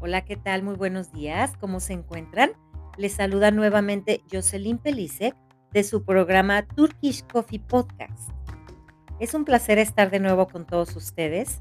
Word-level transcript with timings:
Hola, 0.00 0.24
¿qué 0.24 0.36
tal? 0.36 0.62
Muy 0.62 0.74
buenos 0.74 1.12
días. 1.12 1.52
¿Cómo 1.60 1.80
se 1.80 1.92
encuentran? 1.92 2.52
Les 2.96 3.12
saluda 3.12 3.50
nuevamente 3.50 4.22
Jocelyn 4.32 4.78
Pelisek 4.78 5.34
de 5.72 5.84
su 5.84 6.02
programa 6.02 6.62
Turkish 6.66 7.24
Coffee 7.26 7.60
Podcast. 7.60 8.30
Es 9.20 9.34
un 9.34 9.44
placer 9.44 9.78
estar 9.78 10.10
de 10.10 10.20
nuevo 10.20 10.48
con 10.48 10.66
todos 10.66 10.96
ustedes, 10.96 11.60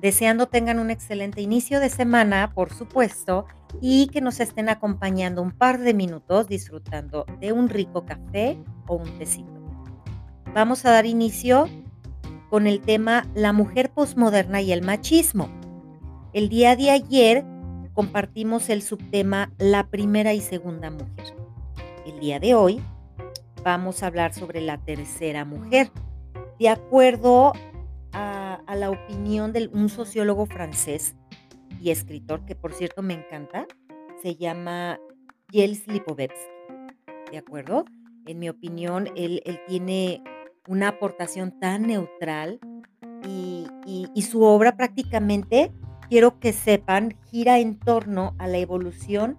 deseando 0.00 0.46
tengan 0.46 0.78
un 0.78 0.90
excelente 0.90 1.40
inicio 1.40 1.80
de 1.80 1.90
semana, 1.90 2.52
por 2.54 2.72
supuesto, 2.72 3.46
y 3.80 4.08
que 4.08 4.20
nos 4.20 4.40
estén 4.40 4.68
acompañando 4.68 5.42
un 5.42 5.52
par 5.52 5.78
de 5.80 5.94
minutos 5.94 6.48
disfrutando 6.48 7.26
de 7.40 7.52
un 7.52 7.68
rico 7.68 8.04
café 8.04 8.58
o 8.86 8.96
un 8.96 9.18
tecito. 9.18 9.52
Vamos 10.54 10.84
a 10.84 10.90
dar 10.90 11.06
inicio 11.06 11.68
con 12.50 12.66
el 12.66 12.80
tema 12.80 13.26
La 13.34 13.52
mujer 13.52 13.90
posmoderna 13.90 14.60
y 14.60 14.72
el 14.72 14.82
machismo. 14.82 15.48
El 16.32 16.48
día 16.48 16.76
de 16.76 16.90
ayer 16.90 17.44
compartimos 17.92 18.68
el 18.68 18.82
subtema 18.82 19.52
La 19.58 19.88
primera 19.88 20.34
y 20.34 20.40
segunda 20.40 20.90
mujer. 20.90 21.34
El 22.06 22.20
día 22.20 22.38
de 22.38 22.54
hoy 22.54 22.80
vamos 23.64 24.02
a 24.02 24.06
hablar 24.06 24.34
sobre 24.34 24.60
la 24.60 24.78
tercera 24.78 25.44
mujer. 25.44 25.90
De 26.58 26.68
acuerdo 26.68 27.52
a, 28.12 28.60
la 28.76 28.90
opinión 28.90 29.52
de 29.52 29.68
un 29.72 29.88
sociólogo 29.88 30.46
francés 30.46 31.16
y 31.84 31.90
escritor, 31.90 32.46
que 32.46 32.54
por 32.54 32.72
cierto 32.72 33.02
me 33.02 33.12
encanta, 33.12 33.66
se 34.22 34.36
llama 34.36 34.98
Gilles 35.50 35.86
Lipovetsky. 35.86 36.38
¿De 37.30 37.36
acuerdo? 37.36 37.84
En 38.26 38.38
mi 38.38 38.48
opinión, 38.48 39.10
él, 39.16 39.42
tiene 39.68 40.24
una 40.66 40.88
aportación 40.88 41.60
tan 41.60 41.82
neutral 41.82 42.58
y 43.26 44.22
su 44.22 44.42
obra 44.42 44.76
prácticamente 44.78 45.72
quiero 46.08 46.40
que 46.40 46.54
sepan, 46.54 47.18
gira 47.30 47.58
en 47.58 47.78
torno 47.78 48.34
a 48.38 48.48
la 48.48 48.56
evolución 48.56 49.36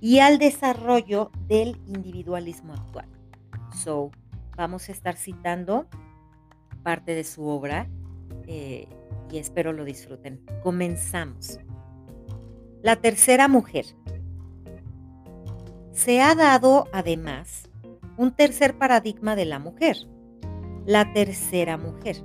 y 0.00 0.18
al 0.18 0.38
desarrollo 0.38 1.30
del 1.48 1.80
individualismo 1.86 2.74
actual. 2.74 3.08
So, 3.74 4.10
vamos 4.54 4.90
a 4.90 4.92
estar 4.92 5.16
citando 5.16 5.86
parte 6.82 7.14
de 7.14 7.24
su 7.24 7.46
obra 7.46 7.88
eh, 8.46 8.86
y 9.32 9.38
espero 9.38 9.72
lo 9.72 9.84
disfruten. 9.84 10.40
Comenzamos. 10.62 11.58
La 12.82 12.96
tercera 12.96 13.48
mujer. 13.48 13.86
Se 15.92 16.20
ha 16.20 16.34
dado 16.34 16.88
además 16.92 17.68
un 18.16 18.32
tercer 18.32 18.76
paradigma 18.78 19.36
de 19.36 19.44
la 19.44 19.58
mujer, 19.58 19.96
la 20.86 21.12
tercera 21.12 21.76
mujer 21.76 22.22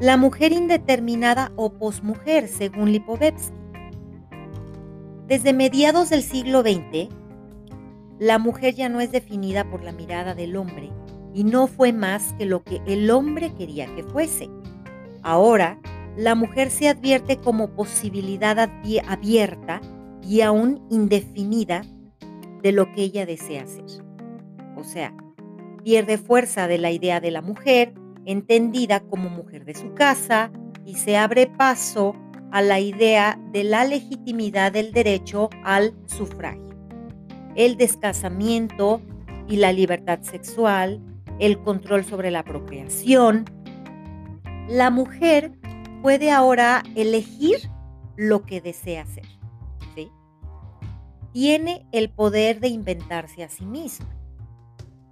la 0.00 0.18
mujer 0.18 0.52
indeterminada 0.52 1.52
o 1.56 1.72
posmujer, 1.72 2.48
según 2.48 2.92
Lipovetsky. 2.92 3.56
Desde 5.26 5.52
mediados 5.52 6.10
del 6.10 6.22
siglo 6.22 6.60
XX, 6.60 7.08
la 8.18 8.38
mujer 8.38 8.74
ya 8.74 8.88
no 8.88 9.00
es 9.00 9.10
definida 9.10 9.68
por 9.70 9.82
la 9.82 9.92
mirada 9.92 10.34
del 10.34 10.56
hombre 10.56 10.90
y 11.34 11.44
no 11.44 11.66
fue 11.66 11.92
más 11.92 12.34
que 12.34 12.44
lo 12.44 12.62
que 12.62 12.80
el 12.86 13.10
hombre 13.10 13.54
quería 13.54 13.92
que 13.94 14.02
fuese. 14.02 14.48
Ahora, 15.26 15.80
la 16.16 16.36
mujer 16.36 16.70
se 16.70 16.88
advierte 16.88 17.38
como 17.38 17.74
posibilidad 17.74 18.70
abierta 19.08 19.80
y 20.22 20.42
aún 20.42 20.86
indefinida 20.88 21.82
de 22.62 22.70
lo 22.70 22.92
que 22.92 23.02
ella 23.02 23.26
desea 23.26 23.64
hacer. 23.64 24.04
O 24.76 24.84
sea, 24.84 25.12
pierde 25.82 26.16
fuerza 26.16 26.68
de 26.68 26.78
la 26.78 26.92
idea 26.92 27.18
de 27.18 27.32
la 27.32 27.42
mujer 27.42 27.92
entendida 28.24 29.00
como 29.00 29.28
mujer 29.28 29.64
de 29.64 29.74
su 29.74 29.94
casa 29.94 30.52
y 30.84 30.94
se 30.94 31.16
abre 31.16 31.48
paso 31.48 32.14
a 32.52 32.62
la 32.62 32.78
idea 32.78 33.36
de 33.50 33.64
la 33.64 33.84
legitimidad 33.84 34.70
del 34.70 34.92
derecho 34.92 35.50
al 35.64 35.92
sufragio, 36.06 36.78
el 37.56 37.76
descasamiento 37.76 39.02
y 39.48 39.56
la 39.56 39.72
libertad 39.72 40.20
sexual, 40.22 41.00
el 41.40 41.58
control 41.58 42.04
sobre 42.04 42.30
la 42.30 42.44
procreación. 42.44 43.55
La 44.68 44.90
mujer 44.90 45.52
puede 46.02 46.32
ahora 46.32 46.82
elegir 46.96 47.70
lo 48.16 48.44
que 48.44 48.60
desea 48.60 49.02
hacer. 49.02 49.24
Tiene 51.32 51.86
el 51.92 52.08
poder 52.08 52.60
de 52.60 52.68
inventarse 52.68 53.44
a 53.44 53.50
sí 53.50 53.66
misma. 53.66 54.08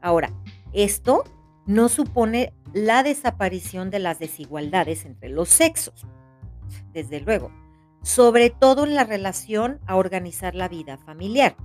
Ahora, 0.01 0.33
esto 0.73 1.23
no 1.67 1.91
supone 1.91 2.55
la 2.73 3.03
desaparición 3.03 3.91
de 3.91 3.99
las 3.99 4.19
desigualdades 4.19 5.05
entre 5.05 5.29
los 5.29 5.51
sexos, 5.51 6.07
desde 6.95 7.21
luego, 7.21 7.51
sobre 8.03 8.49
todo 8.49 8.85
en 8.85 8.95
la 8.95 9.05
relación 9.05 9.81
a 9.87 9.97
organizar 9.97 10.55
la 10.55 10.69
vida 10.69 10.97
familiar. 10.97 11.57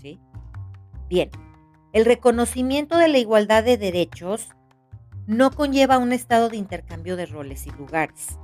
¿sí? 0.00 0.20
Bien, 1.08 1.30
el 1.94 2.04
reconocimiento 2.04 2.98
de 2.98 3.08
la 3.08 3.18
igualdad 3.18 3.64
de 3.64 3.78
derechos 3.78 4.50
no 5.30 5.52
conlleva 5.52 5.98
un 5.98 6.12
estado 6.12 6.48
de 6.48 6.56
intercambio 6.56 7.14
de 7.16 7.24
roles 7.24 7.64
y 7.68 7.70
lugares. 7.70 8.36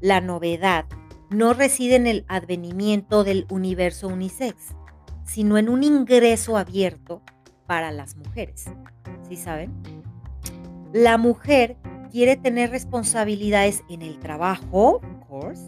La 0.00 0.20
novedad 0.20 0.84
no 1.28 1.54
reside 1.54 1.96
en 1.96 2.06
el 2.06 2.24
advenimiento 2.28 3.24
del 3.24 3.44
universo 3.50 4.06
unisex, 4.06 4.76
sino 5.24 5.58
en 5.58 5.68
un 5.68 5.82
ingreso 5.82 6.56
abierto 6.56 7.20
para 7.66 7.90
las 7.90 8.14
mujeres. 8.14 8.66
¿Sí 9.28 9.34
saben? 9.34 9.72
La 10.92 11.18
mujer 11.18 11.78
quiere 12.12 12.36
tener 12.36 12.70
responsabilidades 12.70 13.82
en 13.88 14.02
el 14.02 14.20
trabajo, 14.20 14.98
of 14.98 15.28
course, 15.28 15.62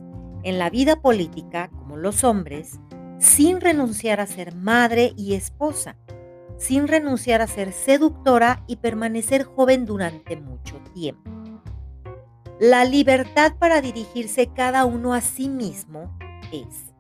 en 0.45 0.61
la 0.61 0.71
vida 0.71 1.01
política, 1.01 1.71
como 1.77 1.97
los 1.97 2.23
hombres, 2.23 2.79
sin 3.19 3.61
renunciar 3.61 4.21
a 4.21 4.29
ser 4.29 4.55
madre 4.55 5.13
y 5.17 5.35
esposa, 5.35 5.97
sin 6.59 6.89
renunciar 6.89 7.43
a 7.43 7.47
ser 7.47 7.73
seductora 7.73 8.63
y 8.67 8.77
permanecer 8.77 9.45
joven 9.45 9.85
durante 9.85 10.37
mucho 10.37 10.79
tiempo. 10.95 11.31
La 12.59 12.85
libertad 12.85 13.55
para 13.59 13.83
dirigirse 13.83 14.47
cada 14.47 14.87
uno 14.87 15.13
a 15.13 15.21
sí 15.21 15.49
mismo 15.49 16.17
es, 16.53 16.95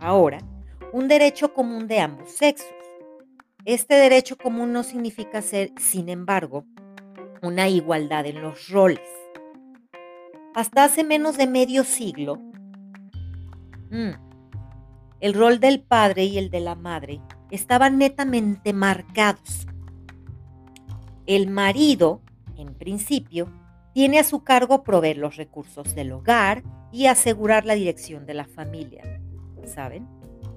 ahora, 0.00 0.38
un 0.92 1.08
derecho 1.08 1.52
común 1.52 1.86
de 1.86 2.00
ambos 2.00 2.30
sexos. 2.30 2.66
Este 3.66 3.96
derecho 3.96 4.36
común 4.38 4.72
no 4.72 4.82
significa 4.82 5.42
ser, 5.42 5.72
sin 5.78 6.08
embargo, 6.08 6.64
una 7.42 7.68
igualdad 7.68 8.24
en 8.26 8.40
los 8.40 8.68
roles. 8.68 9.08
Hasta 10.54 10.84
hace 10.84 11.04
menos 11.04 11.36
de 11.36 11.46
medio 11.46 11.84
siglo, 11.84 12.36
mm, 13.90 14.12
el 15.20 15.34
rol 15.34 15.60
del 15.60 15.82
padre 15.82 16.24
y 16.24 16.38
el 16.38 16.48
de 16.48 16.60
la 16.60 16.74
madre 16.74 17.20
estaban 17.50 17.98
netamente 17.98 18.72
marcados. 18.72 19.66
El 21.26 21.48
marido, 21.48 22.20
en 22.56 22.74
principio, 22.74 23.48
tiene 23.92 24.18
a 24.18 24.24
su 24.24 24.44
cargo 24.44 24.82
proveer 24.82 25.18
los 25.18 25.36
recursos 25.36 25.94
del 25.94 26.12
hogar 26.12 26.62
y 26.92 27.06
asegurar 27.06 27.64
la 27.64 27.74
dirección 27.74 28.26
de 28.26 28.34
la 28.34 28.44
familia. 28.44 29.02
¿Saben? 29.64 30.06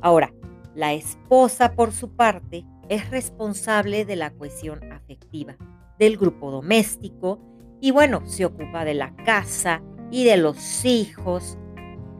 Ahora, 0.02 0.34
la 0.76 0.94
esposa, 0.94 1.74
por 1.74 1.92
su 1.92 2.16
parte, 2.16 2.66
es 2.90 3.10
responsable 3.10 4.06
de 4.06 4.16
la 4.16 4.32
cohesión 4.32 4.92
afectiva 4.92 5.56
del 5.98 6.18
grupo 6.18 6.52
doméstico 6.52 7.40
y 7.82 7.92
bueno, 7.92 8.22
se 8.26 8.46
ocupa 8.46 8.86
de 8.86 8.94
la 8.94 9.16
casa 9.16 9.82
y 10.12 10.24
de 10.24 10.38
los 10.38 10.86
hijos, 10.86 11.58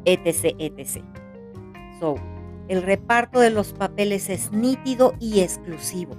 etc. 0.06 0.56
etc. 0.60 1.04
So, 2.00 2.16
el 2.70 2.84
reparto 2.84 3.40
de 3.40 3.50
los 3.50 3.74
papeles 3.74 4.30
es 4.30 4.54
nítido 4.54 5.14
y 5.20 5.42
exclusivo. 5.42 6.16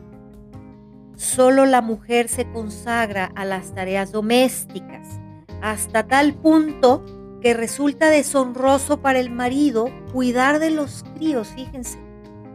Solo 1.15 1.65
la 1.65 1.81
mujer 1.81 2.29
se 2.29 2.51
consagra 2.51 3.31
a 3.37 3.45
las 3.45 3.73
tareas 3.73 4.11
domésticas, 4.11 5.21
hasta 5.63 6.07
tal 6.07 6.35
punto 6.35 7.05
que 7.41 7.55
resulta 7.55 8.11
deshonroso 8.11 9.01
para 9.01 9.21
el 9.21 9.31
marido 9.31 9.87
cuidar 10.13 10.59
de 10.59 10.71
los 10.71 11.05
críos, 11.15 11.49
fíjense, 11.49 11.99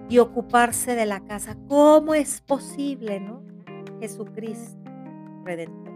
y 0.10 0.20
ocuparse 0.20 0.96
de 0.96 1.06
la 1.06 1.22
casa. 1.22 1.58
¿Cómo 1.68 2.14
es 2.14 2.42
posible, 2.42 3.20
no? 3.20 3.44
Jesucristo. 4.00 4.78
Redentor. 5.44 5.94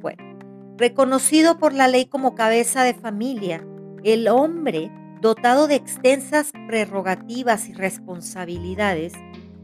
Bueno, 0.00 0.38
reconocido 0.76 1.58
por 1.58 1.72
la 1.74 1.86
ley 1.86 2.06
como 2.06 2.34
cabeza 2.34 2.82
de 2.82 2.94
familia, 2.94 3.64
el 4.02 4.28
hombre, 4.28 4.90
dotado 5.20 5.66
de 5.66 5.76
extensas 5.76 6.52
prerrogativas 6.66 7.68
y 7.68 7.72
responsabilidades, 7.72 9.12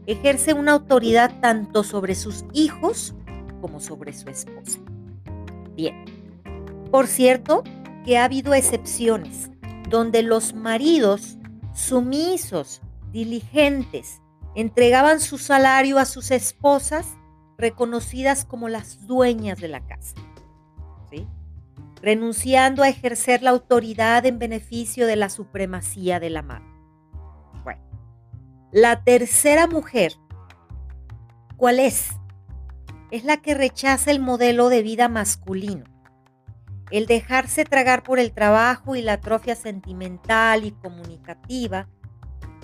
ejerce 0.05 0.53
una 0.53 0.73
autoridad 0.73 1.39
tanto 1.41 1.83
sobre 1.83 2.15
sus 2.15 2.45
hijos 2.53 3.15
como 3.61 3.79
sobre 3.79 4.13
su 4.13 4.29
esposa. 4.29 4.79
Bien, 5.75 6.05
por 6.91 7.07
cierto 7.07 7.63
que 8.05 8.17
ha 8.17 8.23
habido 8.23 8.53
excepciones 8.53 9.49
donde 9.89 10.21
los 10.21 10.53
maridos 10.53 11.37
sumisos 11.73 12.81
diligentes, 13.11 14.21
entregaban 14.55 15.19
su 15.19 15.37
salario 15.37 15.99
a 15.99 16.05
sus 16.05 16.31
esposas, 16.31 17.05
reconocidas 17.57 18.45
como 18.45 18.69
las 18.69 19.05
dueñas 19.07 19.59
de 19.59 19.67
la 19.67 19.85
casa, 19.85 20.15
¿sí? 21.11 21.27
Renunciando 22.01 22.83
a 22.83 22.89
ejercer 22.89 23.41
la 23.41 23.51
autoridad 23.51 24.25
en 24.25 24.39
beneficio 24.39 25.07
de 25.07 25.15
la 25.15 25.29
supremacía 25.29 26.19
de 26.19 26.29
la 26.29 26.41
madre. 26.41 26.65
Bueno, 27.63 27.81
la 28.71 29.03
tercera 29.03 29.67
mujer, 29.67 30.13
¿cuál 31.55 31.79
es? 31.79 32.09
Es 33.11 33.23
la 33.23 33.37
que 33.37 33.53
rechaza 33.53 34.11
el 34.11 34.19
modelo 34.19 34.69
de 34.69 34.83
vida 34.83 35.09
masculino 35.09 35.85
el 36.91 37.05
dejarse 37.05 37.65
tragar 37.65 38.03
por 38.03 38.19
el 38.19 38.31
trabajo 38.31 38.95
y 38.95 39.01
la 39.01 39.13
atrofia 39.13 39.55
sentimental 39.55 40.65
y 40.65 40.71
comunicativa, 40.71 41.89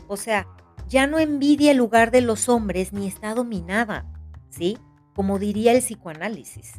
o 0.08 0.18
sea, 0.18 0.48
ya 0.88 1.08
no 1.08 1.20
envidia 1.20 1.72
el 1.72 1.78
lugar 1.78 2.12
de 2.12 2.22
los 2.22 2.50
hombres 2.50 2.94
ni 2.94 3.08
está 3.08 3.34
dominada, 3.34 4.06
¿sí? 4.50 4.78
Como 5.16 5.40
diría 5.40 5.74
el 5.74 5.80
psicoanálisis, 5.80 6.74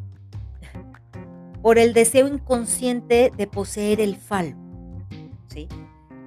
por 1.64 1.78
el 1.78 1.94
deseo 1.94 2.28
inconsciente 2.28 3.32
de 3.34 3.46
poseer 3.46 3.98
el 3.98 4.16
falo, 4.16 4.54
¿sí? 5.48 5.66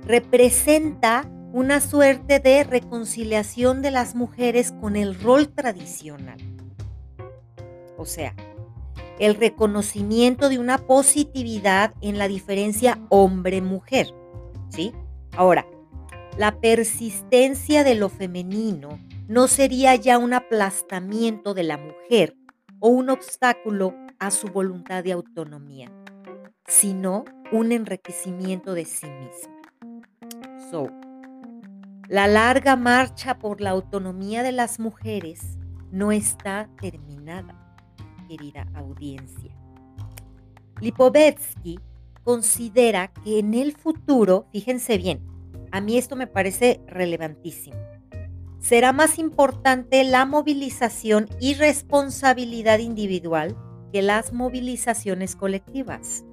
Representa 0.04 1.30
una 1.54 1.80
suerte 1.80 2.39
de 2.39 2.63
reconciliación 2.63 3.84
de 3.84 3.92
las 3.92 4.16
mujeres 4.16 4.74
con 4.81 4.95
el 4.95 5.13
rol 5.13 5.50
tradicional. 5.50 6.39
O 8.00 8.06
sea, 8.06 8.36
el 9.19 9.36
reconocimiento 9.36 10.50
de 10.50 10.57
una 10.57 10.80
positividad 10.80 11.94
en 12.01 12.18
la 12.18 12.28
diferencia 12.28 12.98
hombre-mujer. 13.10 14.07
¿Sí? 14.69 14.92
Ahora, 15.34 15.68
la 16.36 16.60
persistencia 16.60 17.84
de 17.84 17.94
lo 17.94 18.10
femenino 18.10 19.00
no 19.28 19.48
sería 19.48 19.94
ya 19.94 20.18
un 20.18 20.34
aplastamiento 20.34 21.54
de 21.54 21.63
la 21.63 21.78
mujer 21.78 22.36
o 22.80 22.89
un 22.89 23.12
obstáculo 23.12 23.94
a 24.19 24.31
su 24.31 24.48
voluntad 24.48 25.04
de 25.04 25.12
autonomía, 25.12 25.92
sino 26.68 27.25
un 27.52 27.72
enriquecimiento 27.72 28.74
de 28.74 28.86
sí 28.86 29.08
misma. 29.08 29.58
So, 30.72 30.90
la 32.10 32.28
larga 32.28 32.75
marcha 32.75 33.38
por 33.38 33.62
la 33.62 33.72
autonomía 33.72 34.44
de 34.44 34.52
las 34.52 34.80
mujeres 34.80 35.58
no 35.92 36.12
está 36.12 36.69
terminada 36.80 37.75
querida 38.28 38.68
audiencia. 38.75 39.56
Lipovetsky 40.81 41.80
considera 42.24 43.08
que 43.08 43.40
en 43.40 43.54
el 43.54 43.74
futuro, 43.75 44.48
fíjense 44.52 44.98
bien, 44.98 45.25
a 45.72 45.81
mí 45.81 45.98
esto 45.98 46.16
me 46.16 46.28
parece 46.28 46.81
relevantísimo, 46.88 47.78
será 48.60 48.92
más 48.94 49.18
importante 49.18 50.04
la 50.04 50.25
movilización 50.25 51.28
y 51.40 51.54
responsabilidad 51.54 52.80
individual 52.80 53.56
que 53.92 54.01
las 54.01 54.34
movilizaciones 54.34 55.36
colectivas. 55.36 56.24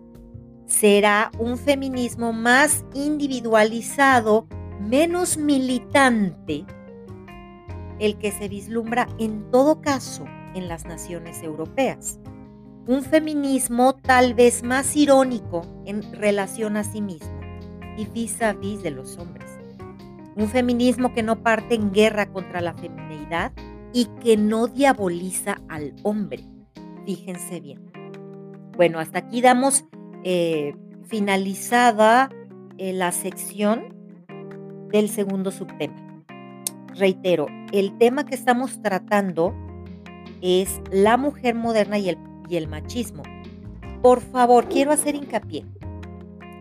Será 0.66 1.30
un 1.38 1.58
feminismo 1.58 2.32
más 2.32 2.84
individualizado, 2.94 4.46
menos 4.80 5.36
militante, 5.36 6.64
el 7.98 8.18
que 8.18 8.32
se 8.32 8.48
vislumbra 8.48 9.06
en 9.18 9.50
todo 9.50 9.80
caso 9.80 10.24
en 10.54 10.68
las 10.68 10.84
naciones 10.84 11.42
europeas. 11.42 12.18
Un 12.86 13.02
feminismo 13.02 13.94
tal 13.94 14.34
vez 14.34 14.62
más 14.62 14.96
irónico 14.96 15.62
en 15.86 16.02
relación 16.12 16.76
a 16.76 16.84
sí 16.84 17.00
mismo 17.00 17.40
y 17.96 18.06
vis 18.06 18.42
a 18.42 18.52
vis 18.52 18.82
de 18.82 18.90
los 18.90 19.16
hombres. 19.18 19.50
Un 20.36 20.48
feminismo 20.48 21.14
que 21.14 21.22
no 21.22 21.42
parte 21.42 21.74
en 21.74 21.92
guerra 21.92 22.26
contra 22.26 22.60
la 22.60 22.74
feminidad 22.74 23.52
y 23.92 24.06
que 24.22 24.36
no 24.36 24.66
diaboliza 24.66 25.60
al 25.68 25.94
hombre. 26.02 26.44
Fíjense 27.04 27.60
bien. 27.60 27.90
Bueno, 28.76 28.98
hasta 28.98 29.18
aquí 29.20 29.40
damos 29.40 29.84
eh, 30.24 30.74
finalizada 31.06 32.30
eh, 32.78 32.92
la 32.92 33.12
sección 33.12 33.94
del 34.90 35.08
segundo 35.08 35.50
subtema. 35.50 36.24
Reitero, 36.94 37.46
el 37.72 37.96
tema 37.98 38.24
que 38.24 38.34
estamos 38.34 38.80
tratando 38.80 39.54
es 40.40 40.80
la 40.90 41.16
mujer 41.16 41.54
moderna 41.54 41.98
y 41.98 42.08
el, 42.08 42.18
y 42.48 42.56
el 42.56 42.68
machismo. 42.68 43.22
Por 44.02 44.20
favor, 44.20 44.68
quiero 44.68 44.92
hacer 44.92 45.14
hincapié 45.14 45.66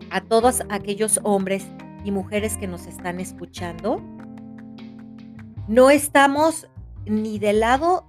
a 0.09 0.21
todos 0.21 0.61
aquellos 0.69 1.19
hombres 1.23 1.65
y 2.03 2.11
mujeres 2.11 2.57
que 2.57 2.67
nos 2.67 2.85
están 2.85 3.19
escuchando. 3.19 4.01
No 5.67 5.89
estamos 5.89 6.67
ni 7.05 7.39
del 7.39 7.61
lado 7.61 8.05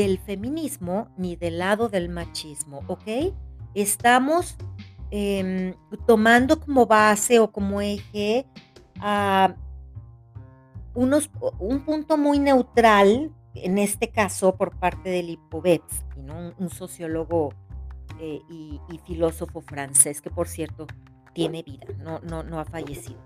del 0.00 0.18
feminismo 0.18 1.08
ni 1.16 1.36
del 1.36 1.58
lado 1.58 1.88
del 1.88 2.08
machismo, 2.08 2.82
¿ok? 2.86 3.34
Estamos 3.74 4.56
em, 5.10 5.74
tomando 6.06 6.58
como 6.58 6.86
base 6.86 7.38
o 7.38 7.52
como 7.52 7.80
eje 7.80 8.46
a 9.00 9.54
unos, 10.94 11.30
un 11.58 11.80
punto 11.84 12.16
muy 12.16 12.38
neutral 12.38 13.30
en 13.54 13.78
este 13.78 14.10
caso 14.10 14.56
por 14.56 14.76
parte 14.78 15.10
de 15.10 15.22
Lipovetsky, 15.22 16.20
un, 16.58 16.70
sociólogo 16.70 17.52
eh, 18.20 18.40
y, 18.48 18.80
filósofo 19.04 19.60
francés 19.60 20.22
que 20.22 20.30
por 20.30 20.48
cierto 20.48 20.86
tiene 21.34 21.62
vida, 21.62 21.86
no, 21.98 22.20
no, 22.20 22.42
no 22.42 22.58
ha 22.58 22.64
fallecido. 22.64 23.20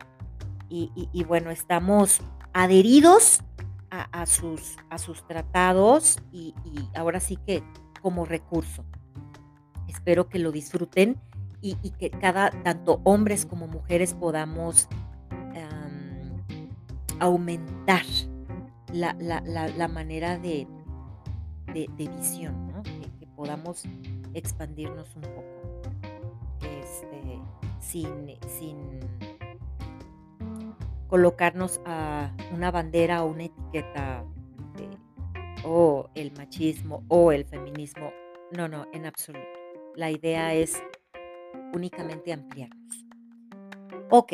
Y, 0.68 1.22
bueno, 1.22 1.50
estamos 1.50 2.20
adheridos 2.52 3.42
a, 4.00 4.26
sus, 4.26 4.76
a 4.90 4.98
sus 4.98 5.26
tratados 5.26 6.18
y, 6.32 6.54
ahora 6.94 7.20
sí 7.20 7.36
que 7.46 7.62
como 8.02 8.24
recurso. 8.24 8.84
Espero 9.88 10.28
que 10.28 10.38
lo 10.38 10.52
disfruten 10.52 11.20
y, 11.60 11.76
que 11.92 12.10
cada, 12.10 12.50
tanto 12.62 13.00
hombres 13.04 13.46
como 13.46 13.66
mujeres, 13.66 14.14
podamos 14.14 14.88
aumentar 17.20 18.02
la, 18.92 19.88
manera 19.88 20.38
de, 20.38 20.66
visión, 21.96 22.82
que, 23.18 23.26
podamos 23.34 23.82
expandirnos 24.32 25.14
un 25.16 25.22
poco 25.22 25.82
este, 26.60 27.40
sin, 27.80 28.36
sin 28.46 29.00
colocarnos 31.14 31.80
a 31.86 32.32
una 32.52 32.72
bandera 32.72 33.22
o 33.22 33.30
una 33.30 33.44
etiqueta 33.44 34.24
o 35.64 36.10
el 36.16 36.32
machismo 36.32 37.04
o 37.06 37.30
el 37.30 37.44
feminismo. 37.44 38.10
No, 38.50 38.66
no, 38.66 38.88
en 38.92 39.06
absoluto. 39.06 39.46
La 39.94 40.10
idea 40.10 40.54
es 40.54 40.82
únicamente 41.72 42.32
ampliarnos. 42.32 43.06
Ok. 44.10 44.32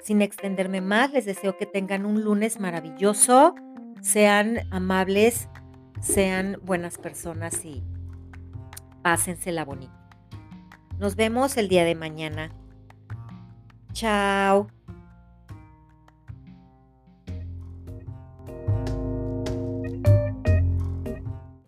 Sin 0.00 0.22
extenderme 0.22 0.80
más, 0.80 1.12
les 1.12 1.24
deseo 1.24 1.56
que 1.56 1.66
tengan 1.66 2.06
un 2.06 2.22
lunes 2.22 2.60
maravilloso, 2.60 3.56
sean 4.00 4.60
amables, 4.70 5.48
sean 6.00 6.58
buenas 6.62 6.96
personas 6.96 7.64
y 7.64 7.82
pásensela 9.02 9.64
bonita. 9.64 9.98
Nos 11.00 11.16
vemos 11.16 11.56
el 11.56 11.68
día 11.68 11.84
de 11.84 11.96
mañana. 11.96 12.52
Chao. 13.92 14.68